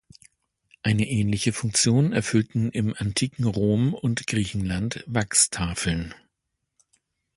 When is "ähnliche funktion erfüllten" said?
1.07-2.71